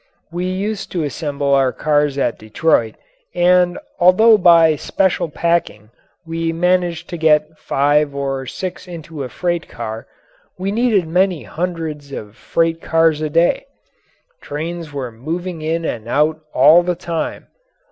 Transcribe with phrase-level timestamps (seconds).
[0.31, 2.95] We used to assemble our cars at Detroit,
[3.35, 5.91] and although by special packing
[6.25, 10.07] we managed to get five or six into a freight car,
[10.57, 13.67] we needed many hundreds of freight cars a day.
[14.41, 17.45] Trains were moving in and out all the time.